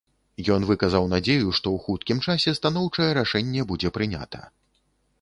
Ён 0.53 0.63
выказаў 0.69 1.05
надзею, 1.11 1.53
што 1.59 1.67
ў 1.77 1.85
хуткім 1.85 2.23
часе 2.27 2.57
станоўчае 2.63 3.09
рашэнне 3.21 3.71
будзе 3.73 3.97
прынята. 4.01 4.47